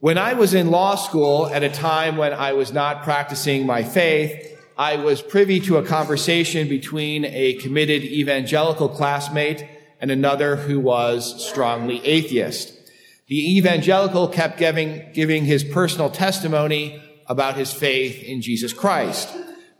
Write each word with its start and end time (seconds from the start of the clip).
When 0.00 0.16
I 0.16 0.32
was 0.32 0.54
in 0.54 0.70
law 0.70 0.94
school 0.94 1.46
at 1.48 1.62
a 1.62 1.68
time 1.68 2.16
when 2.16 2.32
I 2.32 2.54
was 2.54 2.72
not 2.72 3.02
practicing 3.02 3.66
my 3.66 3.82
faith, 3.82 4.58
I 4.78 4.96
was 4.96 5.20
privy 5.20 5.60
to 5.60 5.76
a 5.76 5.84
conversation 5.84 6.68
between 6.68 7.26
a 7.26 7.52
committed 7.60 8.02
evangelical 8.04 8.88
classmate 8.88 9.62
and 10.00 10.10
another 10.10 10.56
who 10.56 10.80
was 10.80 11.46
strongly 11.46 12.02
atheist. 12.06 12.72
The 13.26 13.58
evangelical 13.58 14.28
kept 14.28 14.56
giving, 14.56 15.04
giving 15.12 15.44
his 15.44 15.64
personal 15.64 16.08
testimony 16.08 17.02
about 17.26 17.58
his 17.58 17.70
faith 17.70 18.22
in 18.22 18.40
Jesus 18.40 18.72
Christ, 18.72 19.28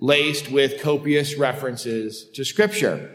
laced 0.00 0.50
with 0.50 0.82
copious 0.82 1.36
references 1.36 2.28
to 2.34 2.44
scripture, 2.44 3.08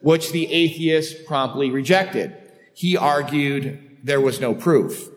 which 0.00 0.30
the 0.30 0.46
atheist 0.52 1.26
promptly 1.26 1.72
rejected. 1.72 2.36
He 2.72 2.96
argued 2.96 3.98
there 4.04 4.20
was 4.20 4.40
no 4.40 4.54
proof, 4.54 5.10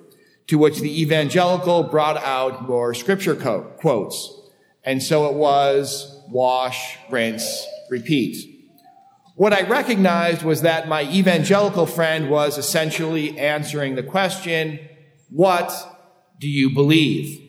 to 0.48 0.58
which 0.58 0.80
the 0.80 1.02
evangelical 1.02 1.84
brought 1.84 2.18
out 2.18 2.68
more 2.68 2.94
scripture 2.94 3.36
quotes. 3.36 4.40
And 4.84 5.02
so 5.02 5.28
it 5.28 5.34
was 5.36 6.22
wash, 6.30 6.98
rinse, 7.10 7.66
repeat. 7.90 8.50
What 9.36 9.54
I 9.54 9.62
recognized 9.68 10.44
was 10.44 10.62
that 10.62 10.88
my 10.88 11.04
evangelical 11.04 11.86
friend 11.86 12.30
was 12.30 12.58
essentially 12.58 13.38
answering 13.40 13.96
the 13.96 14.04
question, 14.04 14.80
what 15.30 15.72
do 16.40 16.48
you 16.48 16.70
believe? 16.70 17.40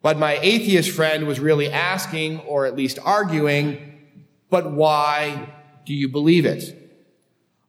But 0.00 0.18
my 0.18 0.38
atheist 0.40 0.90
friend 0.90 1.26
was 1.26 1.40
really 1.40 1.70
asking, 1.70 2.40
or 2.40 2.64
at 2.64 2.76
least 2.76 2.98
arguing, 3.04 4.00
but 4.48 4.70
why 4.70 5.52
do 5.84 5.92
you 5.92 6.08
believe 6.08 6.46
it? 6.46 6.82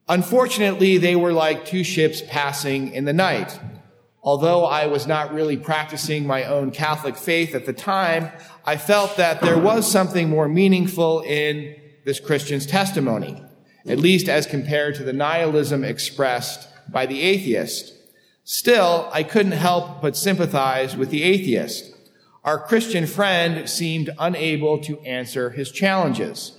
Unfortunately, 0.07 0.97
they 0.97 1.15
were 1.15 1.33
like 1.33 1.65
two 1.65 1.83
ships 1.83 2.21
passing 2.29 2.93
in 2.93 3.05
the 3.05 3.13
night. 3.13 3.59
Although 4.23 4.65
I 4.65 4.87
was 4.87 5.07
not 5.07 5.33
really 5.33 5.57
practicing 5.57 6.27
my 6.27 6.43
own 6.43 6.71
Catholic 6.71 7.15
faith 7.15 7.55
at 7.55 7.65
the 7.65 7.73
time, 7.73 8.31
I 8.65 8.77
felt 8.77 9.17
that 9.17 9.41
there 9.41 9.57
was 9.57 9.89
something 9.89 10.29
more 10.29 10.49
meaningful 10.49 11.21
in 11.21 11.75
this 12.03 12.19
Christian's 12.19 12.65
testimony 12.65 13.43
at 13.87 13.99
least 13.99 14.27
as 14.27 14.45
compared 14.45 14.95
to 14.95 15.03
the 15.03 15.13
nihilism 15.13 15.83
expressed 15.83 16.67
by 16.91 17.05
the 17.05 17.21
atheist. 17.21 17.93
Still, 18.43 19.09
I 19.11 19.23
couldn't 19.23 19.53
help 19.53 20.01
but 20.01 20.17
sympathize 20.17 20.95
with 20.95 21.09
the 21.09 21.23
atheist. 21.23 21.93
Our 22.43 22.59
Christian 22.59 23.05
friend 23.05 23.69
seemed 23.69 24.09
unable 24.19 24.79
to 24.83 24.99
answer 25.01 25.49
his 25.49 25.71
challenges. 25.71 26.57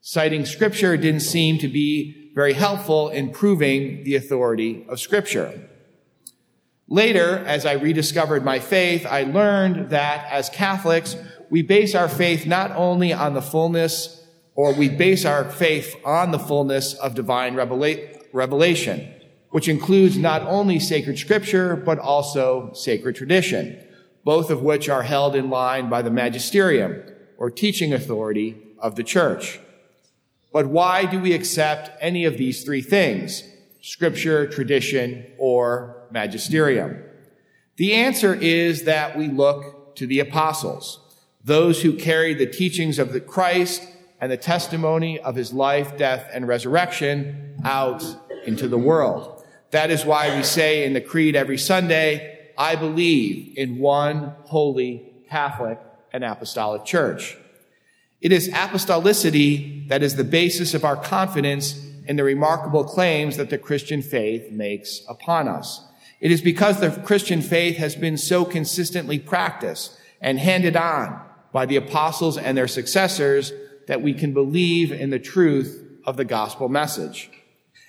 Citing 0.00 0.46
scripture 0.46 0.96
didn't 0.96 1.20
seem 1.20 1.58
to 1.58 1.68
be 1.68 2.32
very 2.34 2.54
helpful 2.54 3.08
in 3.08 3.30
proving 3.30 4.04
the 4.04 4.16
authority 4.16 4.84
of 4.88 5.00
scripture. 5.00 5.68
Later, 6.88 7.44
as 7.46 7.66
I 7.66 7.74
rediscovered 7.74 8.44
my 8.44 8.58
faith, 8.58 9.04
I 9.04 9.24
learned 9.24 9.90
that 9.90 10.26
as 10.30 10.48
Catholics, 10.48 11.16
we 11.50 11.60
base 11.62 11.94
our 11.94 12.08
faith 12.08 12.46
not 12.46 12.70
only 12.72 13.12
on 13.12 13.34
the 13.34 13.42
fullness 13.42 14.24
or 14.54 14.72
we 14.72 14.88
base 14.88 15.24
our 15.24 15.44
faith 15.44 15.94
on 16.04 16.30
the 16.30 16.38
fullness 16.38 16.94
of 16.94 17.14
divine 17.14 17.54
revela- 17.54 18.24
revelation, 18.32 19.14
which 19.50 19.68
includes 19.68 20.16
not 20.16 20.42
only 20.42 20.80
sacred 20.80 21.18
scripture, 21.18 21.76
but 21.76 21.98
also 21.98 22.72
sacred 22.72 23.14
tradition, 23.14 23.78
both 24.24 24.50
of 24.50 24.62
which 24.62 24.88
are 24.88 25.02
held 25.02 25.36
in 25.36 25.48
line 25.48 25.88
by 25.88 26.02
the 26.02 26.10
magisterium, 26.10 27.02
or 27.36 27.50
teaching 27.50 27.92
authority 27.92 28.56
of 28.78 28.96
the 28.96 29.04
church. 29.04 29.60
But 30.52 30.66
why 30.66 31.04
do 31.04 31.20
we 31.20 31.34
accept 31.34 31.90
any 32.00 32.24
of 32.24 32.36
these 32.36 32.64
three 32.64 32.82
things? 32.82 33.44
Scripture, 33.80 34.46
tradition, 34.46 35.24
or 35.38 35.97
magisterium? 36.10 37.02
The 37.76 37.94
answer 37.94 38.34
is 38.34 38.84
that 38.84 39.16
we 39.16 39.28
look 39.28 39.96
to 39.96 40.06
the 40.06 40.20
apostles, 40.20 41.00
those 41.44 41.82
who 41.82 41.92
carried 41.92 42.38
the 42.38 42.46
teachings 42.46 42.98
of 42.98 43.12
the 43.12 43.20
Christ 43.20 43.86
and 44.20 44.32
the 44.32 44.36
testimony 44.36 45.20
of 45.20 45.36
his 45.36 45.52
life, 45.52 45.96
death, 45.96 46.28
and 46.32 46.48
resurrection 46.48 47.56
out 47.64 48.04
into 48.46 48.68
the 48.68 48.78
world. 48.78 49.44
That 49.70 49.90
is 49.90 50.04
why 50.04 50.36
we 50.36 50.42
say 50.42 50.84
in 50.84 50.92
the 50.92 51.00
Creed 51.00 51.36
every 51.36 51.58
Sunday, 51.58 52.50
I 52.56 52.74
believe 52.74 53.56
in 53.56 53.78
one 53.78 54.34
holy 54.44 55.12
Catholic 55.28 55.78
and 56.12 56.24
Apostolic 56.24 56.84
Church. 56.84 57.36
It 58.20 58.32
is 58.32 58.48
apostolicity 58.48 59.88
that 59.88 60.02
is 60.02 60.16
the 60.16 60.24
basis 60.24 60.74
of 60.74 60.84
our 60.84 60.96
confidence 60.96 61.84
in 62.06 62.16
the 62.16 62.24
remarkable 62.24 62.82
claims 62.82 63.36
that 63.36 63.50
the 63.50 63.58
Christian 63.58 64.02
faith 64.02 64.50
makes 64.50 65.02
upon 65.08 65.46
us. 65.46 65.84
It 66.20 66.32
is 66.32 66.40
because 66.40 66.80
the 66.80 66.90
Christian 66.90 67.42
faith 67.42 67.76
has 67.76 67.94
been 67.94 68.16
so 68.16 68.44
consistently 68.44 69.18
practiced 69.18 69.96
and 70.20 70.38
handed 70.38 70.76
on 70.76 71.20
by 71.52 71.66
the 71.66 71.76
apostles 71.76 72.36
and 72.36 72.56
their 72.56 72.68
successors 72.68 73.52
that 73.86 74.02
we 74.02 74.12
can 74.12 74.34
believe 74.34 74.92
in 74.92 75.10
the 75.10 75.18
truth 75.18 75.84
of 76.04 76.16
the 76.16 76.24
gospel 76.24 76.68
message. 76.68 77.30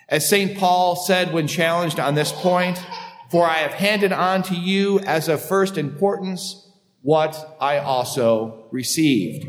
As 0.08 0.28
St. 0.28 0.58
Paul 0.58 0.96
said 0.96 1.34
when 1.34 1.48
challenged 1.48 2.00
on 2.00 2.16
this 2.16 2.32
point, 2.32 2.84
for 3.30 3.46
I 3.46 3.58
have 3.58 3.74
handed 3.74 4.12
on 4.12 4.44
to 4.44 4.56
you 4.56 5.00
as 5.00 5.28
of 5.28 5.42
first 5.42 5.78
importance 5.78 6.68
what 7.02 7.58
I 7.60 7.78
also 7.78 8.68
received. 8.72 9.48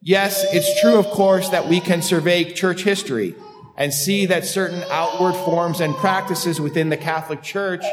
Yes, 0.00 0.44
it's 0.52 0.80
true, 0.80 0.98
of 0.98 1.06
course, 1.06 1.48
that 1.50 1.68
we 1.68 1.80
can 1.80 2.02
survey 2.02 2.52
church 2.52 2.82
history 2.82 3.34
and 3.76 3.92
see 3.92 4.26
that 4.26 4.44
certain 4.44 4.82
outward 4.90 5.34
forms 5.34 5.80
and 5.80 5.94
practices 5.96 6.60
within 6.60 6.88
the 6.88 6.96
Catholic 6.96 7.42
Church 7.42 7.84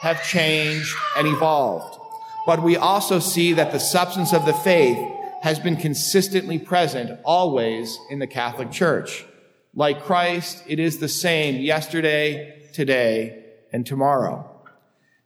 have 0.00 0.24
changed 0.24 0.94
and 1.16 1.26
evolved. 1.26 1.98
But 2.46 2.62
we 2.62 2.76
also 2.76 3.18
see 3.18 3.54
that 3.54 3.72
the 3.72 3.80
substance 3.80 4.32
of 4.32 4.46
the 4.46 4.52
faith 4.52 4.98
has 5.42 5.58
been 5.58 5.76
consistently 5.76 6.58
present 6.58 7.18
always 7.24 7.98
in 8.10 8.18
the 8.18 8.26
Catholic 8.26 8.70
Church. 8.70 9.24
Like 9.74 10.02
Christ, 10.02 10.62
it 10.66 10.78
is 10.78 10.98
the 10.98 11.08
same 11.08 11.60
yesterday, 11.60 12.68
today, 12.72 13.44
and 13.72 13.84
tomorrow. 13.84 14.50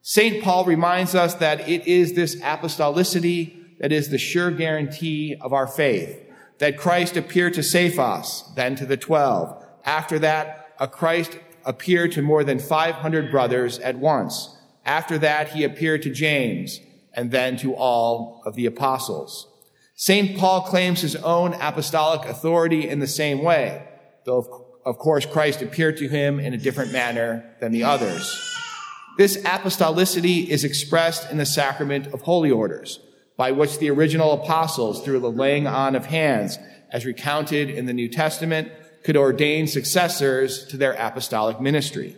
St. 0.02 0.42
Paul 0.42 0.64
reminds 0.64 1.14
us 1.14 1.34
that 1.34 1.68
it 1.68 1.86
is 1.86 2.14
this 2.14 2.36
apostolicity 2.36 3.78
that 3.78 3.92
is 3.92 4.08
the 4.08 4.18
sure 4.18 4.50
guarantee 4.50 5.36
of 5.40 5.52
our 5.52 5.66
faith, 5.66 6.18
that 6.58 6.78
Christ 6.78 7.16
appeared 7.16 7.54
to 7.54 7.62
Cephas, 7.62 8.44
then 8.56 8.76
to 8.76 8.86
the 8.86 8.96
twelve. 8.96 9.62
After 9.84 10.18
that, 10.18 10.74
a 10.78 10.88
Christ 10.88 11.38
appeared 11.64 12.12
to 12.12 12.22
more 12.22 12.44
than 12.44 12.58
500 12.58 13.30
brothers 13.30 13.78
at 13.78 13.96
once. 13.96 14.56
After 14.90 15.18
that, 15.18 15.50
he 15.50 15.62
appeared 15.62 16.02
to 16.02 16.10
James, 16.10 16.80
and 17.14 17.30
then 17.30 17.56
to 17.58 17.76
all 17.76 18.42
of 18.44 18.56
the 18.56 18.66
apostles. 18.66 19.46
St. 19.94 20.36
Paul 20.36 20.62
claims 20.62 21.00
his 21.00 21.14
own 21.14 21.54
apostolic 21.54 22.28
authority 22.28 22.88
in 22.88 22.98
the 22.98 23.06
same 23.06 23.40
way, 23.40 23.86
though 24.24 24.66
of 24.84 24.98
course 24.98 25.24
Christ 25.24 25.62
appeared 25.62 25.96
to 25.98 26.08
him 26.08 26.40
in 26.40 26.54
a 26.54 26.58
different 26.58 26.90
manner 26.90 27.54
than 27.60 27.70
the 27.70 27.84
others. 27.84 28.36
This 29.16 29.36
apostolicity 29.36 30.48
is 30.48 30.64
expressed 30.64 31.30
in 31.30 31.36
the 31.36 31.46
sacrament 31.46 32.08
of 32.08 32.22
holy 32.22 32.50
orders, 32.50 32.98
by 33.36 33.52
which 33.52 33.78
the 33.78 33.90
original 33.90 34.32
apostles, 34.32 35.04
through 35.04 35.20
the 35.20 35.30
laying 35.30 35.68
on 35.68 35.94
of 35.94 36.06
hands, 36.06 36.58
as 36.90 37.06
recounted 37.06 37.70
in 37.70 37.86
the 37.86 37.92
New 37.92 38.08
Testament, 38.08 38.72
could 39.04 39.16
ordain 39.16 39.68
successors 39.68 40.66
to 40.66 40.76
their 40.76 40.94
apostolic 40.94 41.60
ministry. 41.60 42.16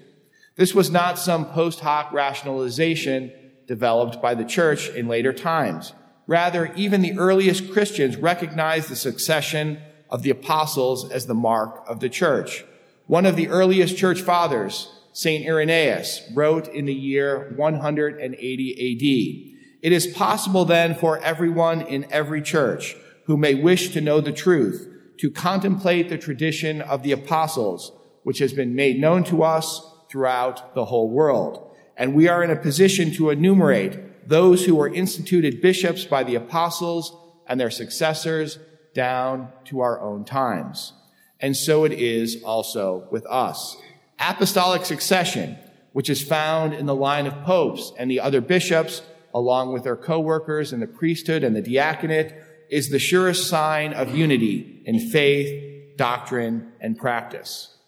This 0.57 0.75
was 0.75 0.91
not 0.91 1.19
some 1.19 1.47
post 1.47 1.81
hoc 1.81 2.13
rationalization 2.13 3.33
developed 3.67 4.21
by 4.21 4.35
the 4.35 4.45
church 4.45 4.91
in 4.91 5.09
later 5.09 5.33
times. 5.33 5.93
Rather, 6.27 6.73
even 6.75 7.01
the 7.01 7.19
earliest 7.19 7.73
Christians 7.73 8.17
recognized 8.17 8.89
the 8.89 8.97
succession 8.97 9.81
of 10.11 10.23
the 10.23 10.31
apostles 10.31 11.11
as 11.11 11.27
the 11.27 11.35
mark 11.35 11.83
of 11.89 12.01
the 12.01 12.09
church. 12.09 12.65
One 13.07 13.27
of 13.27 13.35
the 13.35 13.49
earliest 13.49 13.97
church 13.97 14.21
fathers, 14.21 14.93
St. 15.13 15.47
Irenaeus, 15.47 16.23
wrote 16.35 16.69
in 16.69 16.85
the 16.85 16.95
year 16.95 17.55
180 17.57 18.73
AD. 18.73 19.83
It 19.83 19.93
is 19.93 20.07
possible 20.07 20.65
then 20.65 20.95
for 20.95 21.19
everyone 21.19 21.81
in 21.81 22.07
every 22.13 22.43
church 22.43 22.95
who 23.27 23.37
may 23.37 23.55
wish 23.55 23.93
to 23.93 24.01
know 24.01 24.21
the 24.21 24.33
truth 24.33 24.89
to 25.19 25.31
contemplate 25.31 26.09
the 26.09 26.19
tradition 26.19 26.81
of 26.83 27.03
the 27.03 27.13
apostles, 27.13 27.93
which 28.23 28.39
has 28.39 28.53
been 28.53 28.75
made 28.75 29.01
known 29.01 29.25
to 29.25 29.43
us 29.43 29.92
throughout 30.13 30.75
the 30.75 30.85
whole 30.85 31.09
world. 31.09 31.75
And 31.97 32.15
we 32.15 32.29
are 32.29 32.45
in 32.45 32.51
a 32.51 32.57
position 32.57 33.13
to 33.15 33.31
enumerate 33.31 34.29
those 34.29 34.67
who 34.67 34.77
were 34.77 34.93
instituted 34.93 35.63
bishops 35.63 36.05
by 36.05 36.23
the 36.23 36.35
apostles 36.35 37.17
and 37.47 37.59
their 37.59 37.71
successors 37.71 38.59
down 38.95 39.49
to 39.65 39.81
our 39.81 39.99
own 40.01 40.27
times. 40.27 40.93
And 41.41 41.57
so 41.57 41.85
it 41.85 41.93
is 41.93 42.43
also 42.45 43.09
with 43.11 43.27
us. 43.27 43.77
Apostolic 44.21 44.85
succession, 44.85 45.57
which 45.93 46.11
is 46.11 46.23
found 46.23 46.75
in 46.75 46.85
the 46.85 46.95
line 46.95 47.27
of 47.27 47.43
popes 47.43 47.93
and 47.99 48.11
the 48.11 48.21
other 48.21 48.43
bishops, 48.43 49.01
along 49.35 49.73
with 49.73 49.83
their 49.83 49.97
co-workers 49.97 50.75
in 50.75 50.81
the 50.81 50.87
priesthood 50.87 51.43
and 51.43 51.57
the 51.57 51.63
diaconate, 51.63 52.35
is 52.71 52.91
the 52.91 52.99
surest 52.99 53.49
sign 53.49 53.95
of 53.95 54.15
unity 54.15 54.83
in 54.85 55.01
faith, 55.01 55.97
doctrine, 55.97 56.71
and 56.81 56.99
practice. 56.99 57.79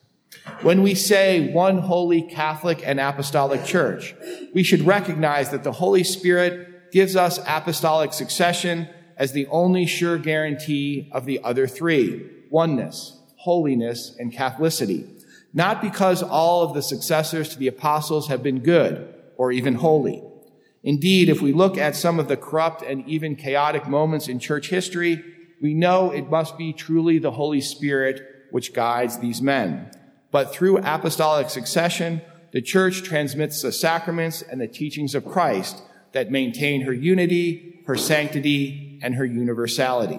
When 0.62 0.82
we 0.82 0.94
say 0.94 1.52
one 1.52 1.78
holy 1.78 2.22
Catholic 2.22 2.82
and 2.84 3.00
apostolic 3.00 3.64
church, 3.64 4.14
we 4.54 4.62
should 4.62 4.82
recognize 4.82 5.50
that 5.50 5.64
the 5.64 5.72
Holy 5.72 6.04
Spirit 6.04 6.92
gives 6.92 7.16
us 7.16 7.38
apostolic 7.46 8.12
succession 8.12 8.88
as 9.16 9.32
the 9.32 9.46
only 9.48 9.86
sure 9.86 10.18
guarantee 10.18 11.10
of 11.12 11.26
the 11.26 11.40
other 11.42 11.66
three 11.66 12.30
oneness, 12.50 13.18
holiness, 13.36 14.14
and 14.18 14.32
Catholicity. 14.32 15.10
Not 15.52 15.82
because 15.82 16.22
all 16.22 16.62
of 16.62 16.74
the 16.74 16.82
successors 16.82 17.48
to 17.50 17.58
the 17.58 17.68
apostles 17.68 18.28
have 18.28 18.42
been 18.42 18.60
good 18.60 19.12
or 19.36 19.52
even 19.52 19.74
holy. 19.76 20.22
Indeed, 20.82 21.28
if 21.28 21.40
we 21.40 21.52
look 21.52 21.78
at 21.78 21.96
some 21.96 22.20
of 22.20 22.28
the 22.28 22.36
corrupt 22.36 22.82
and 22.82 23.08
even 23.08 23.36
chaotic 23.36 23.88
moments 23.88 24.28
in 24.28 24.38
church 24.38 24.68
history, 24.68 25.24
we 25.62 25.74
know 25.74 26.10
it 26.10 26.28
must 26.28 26.58
be 26.58 26.72
truly 26.72 27.18
the 27.18 27.30
Holy 27.30 27.60
Spirit 27.60 28.20
which 28.50 28.74
guides 28.74 29.18
these 29.18 29.40
men. 29.40 29.90
But 30.34 30.52
through 30.52 30.78
apostolic 30.78 31.48
succession, 31.48 32.20
the 32.52 32.60
church 32.60 33.04
transmits 33.04 33.62
the 33.62 33.70
sacraments 33.70 34.42
and 34.42 34.60
the 34.60 34.66
teachings 34.66 35.14
of 35.14 35.24
Christ 35.24 35.80
that 36.10 36.32
maintain 36.32 36.80
her 36.80 36.92
unity, 36.92 37.84
her 37.86 37.94
sanctity, 37.94 38.98
and 39.00 39.14
her 39.14 39.24
universality. 39.24 40.18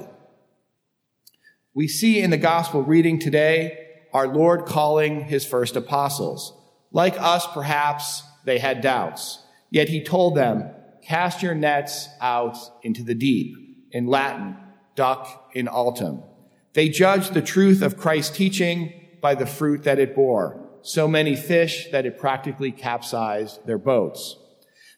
We 1.74 1.90
see 1.90 2.22
in 2.22 2.30
the 2.30 2.38
gospel 2.38 2.82
reading 2.82 3.20
today 3.20 3.78
our 4.14 4.26
Lord 4.26 4.66
calling 4.66 5.26
his 5.26 5.46
first 5.46 5.76
apostles. 5.76 6.54
Like 6.94 7.20
us, 7.20 7.46
perhaps 7.48 8.24
they 8.46 8.60
had 8.60 8.80
doubts. 8.80 9.40
Yet 9.70 9.90
he 9.90 10.02
told 10.02 10.36
them, 10.36 10.70
cast 11.04 11.44
your 11.44 11.56
nets 11.56 12.08
out 12.22 12.56
into 12.84 13.04
the 13.04 13.16
deep. 13.16 13.54
In 13.92 14.08
Latin, 14.08 14.56
duc 14.96 15.52
in 15.54 15.68
altum. 15.68 16.24
They 16.72 16.88
judged 16.88 17.34
the 17.34 17.42
truth 17.42 17.82
of 17.82 17.98
Christ's 17.98 18.38
teaching 18.38 19.02
by 19.26 19.34
the 19.34 19.48
fruit 19.48 19.82
that 19.82 19.98
it 19.98 20.14
bore. 20.14 20.56
So 20.84 21.08
many 21.08 21.36
fish 21.36 21.88
that 21.92 22.06
it 22.06 22.20
practically 22.20 22.72
capsized 22.72 23.66
their 23.66 23.80
boats. 23.80 24.38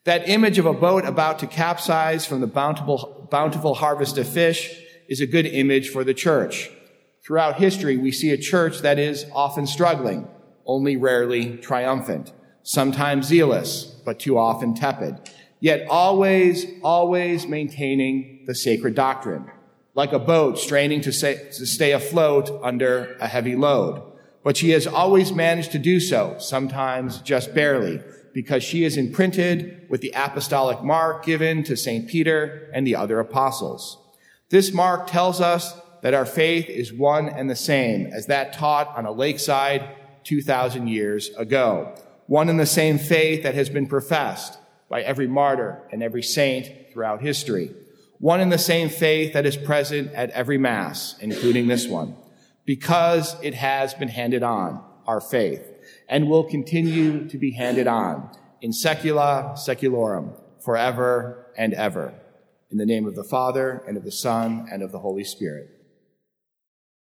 That 0.03 0.27
image 0.27 0.59
of 0.59 0.65
a 0.65 0.74
boat 0.74 1.06
about 1.06 1.39
to 1.39 1.47
capsize 1.47 2.25
from 2.25 2.41
the 2.41 2.53
bountiful, 2.62 3.25
bountiful 3.31 3.75
harvest 3.75 4.18
of 4.18 4.27
fish 4.27 4.77
is 5.07 5.21
a 5.21 5.25
good 5.25 5.45
image 5.45 5.88
for 5.88 6.03
the 6.03 6.13
church. 6.13 6.69
Throughout 7.25 7.56
history, 7.56 7.95
we 7.95 8.12
see 8.12 8.31
a 8.31 8.38
church 8.38 8.79
that 8.79 9.00
is 9.00 9.25
often 9.33 9.65
struggling, 9.65 10.27
only 10.65 10.97
rarely 10.97 11.56
triumphant, 11.56 12.33
sometimes 12.63 13.27
zealous, 13.27 13.85
but 14.03 14.19
too 14.19 14.38
often 14.38 14.73
tepid, 14.73 15.21
yet 15.62 15.88
always, 15.89 16.65
always 16.83 17.47
maintaining 17.47 18.44
the 18.45 18.56
sacred 18.56 18.94
doctrine 18.94 19.50
like 19.97 20.13
a 20.13 20.19
boat 20.19 20.59
straining 20.59 21.01
to, 21.01 21.12
say, 21.12 21.50
to 21.50 21.65
stay 21.65 21.91
afloat 21.91 22.51
under 22.62 23.18
a 23.19 23.27
heavy 23.27 23.56
load. 23.56 24.06
But 24.47 24.55
she 24.55 24.69
has 24.69 24.88
always 24.88 25.33
managed 25.33 25.73
to 25.73 25.77
do 25.77 25.99
so, 25.99 26.38
sometimes 26.39 27.19
just 27.19 27.53
barely, 27.53 27.99
because 28.31 28.63
she 28.63 28.85
is 28.85 28.95
imprinted 28.95 29.85
with 29.89 29.99
the 29.99 30.13
apostolic 30.15 30.81
mark 30.81 31.25
given 31.25 31.63
to 31.63 31.75
St. 31.75 32.07
Peter 32.07 32.71
and 32.73 32.88
the 32.88 32.95
other 32.95 33.19
apostles. 33.19 33.97
This 34.47 34.71
mark 34.71 35.07
tells 35.07 35.41
us 35.41 35.73
that 36.01 36.13
our 36.13 36.25
faith 36.25 36.69
is 36.69 36.94
one 36.94 37.27
and 37.27 37.49
the 37.49 37.57
same 37.57 38.05
as 38.05 38.27
that 38.27 38.53
taught 38.53 38.88
on 38.95 39.05
a 39.05 39.11
lakeside 39.11 39.89
2,000 40.23 40.88
years 40.88 41.27
ago. 41.35 41.94
One 42.27 42.47
and 42.47 42.57
the 42.57 42.65
same 42.65 42.99
faith 42.99 43.44
that 43.44 43.55
has 43.55 43.67
been 43.67 43.85
professed 43.85 44.57
by 44.88 45.01
every 45.01 45.27
martyr 45.27 45.81
and 45.91 46.01
every 46.01 46.23
saint 46.23 46.71
throughout 46.94 47.21
history 47.21 47.75
one 48.19 48.39
and 48.39 48.51
the 48.51 48.57
same 48.57 48.89
faith 48.89 49.33
that 49.33 49.45
is 49.45 49.55
present 49.55 50.11
at 50.13 50.31
every 50.31 50.57
Mass, 50.57 51.15
including 51.19 51.67
this 51.67 51.88
one, 51.88 52.15
because 52.67 53.37
it 53.41 53.55
has 53.55 53.93
been 53.95 54.09
handed 54.09 54.43
on, 54.43 54.83
our 55.07 55.21
faith, 55.21 55.73
and 56.09 56.29
will 56.29 56.43
continue 56.43 57.27
to 57.29 57.37
be 57.37 57.51
handed 57.51 57.87
on 57.87 58.29
in 58.61 58.71
secula 58.71 59.53
seculorum, 59.57 60.39
forever 60.63 61.47
and 61.57 61.73
ever. 61.73 62.13
In 62.69 62.77
the 62.77 62.85
name 62.85 63.07
of 63.07 63.15
the 63.15 63.23
Father, 63.23 63.81
and 63.87 63.95
of 63.95 64.03
the 64.03 64.11
Son, 64.11 64.67
and 64.69 64.83
of 64.83 64.91
the 64.91 64.99
Holy 64.99 65.23
Spirit. 65.23 65.76